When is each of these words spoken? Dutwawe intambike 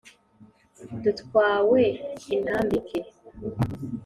Dutwawe 1.03 1.83
intambike 2.35 2.99